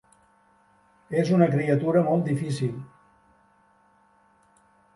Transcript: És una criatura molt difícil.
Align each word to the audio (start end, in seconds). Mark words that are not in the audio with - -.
És 1.23 1.29
una 1.35 1.49
criatura 1.51 2.03
molt 2.09 2.25
difícil. 2.31 2.73